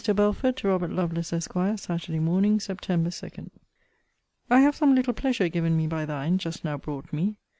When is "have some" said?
4.61-4.95